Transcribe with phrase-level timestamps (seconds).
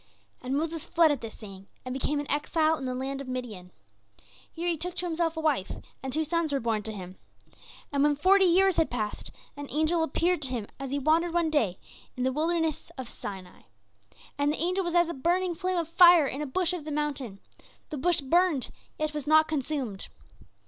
[0.41, 3.69] "And Moses fled at this saying, and became an exile in the land of Midian.
[4.51, 7.17] Here he took to himself a wife, and two sons were born to him.
[7.91, 11.51] And when forty years had passed, an angel appeared to him as he wandered one
[11.51, 11.77] day
[12.17, 13.61] in the wilderness of Sinai;
[14.39, 16.89] and the angel was as a burning flame of fire in a bush of the
[16.91, 17.39] mountain
[17.89, 20.07] the bush burned, yet was not consumed.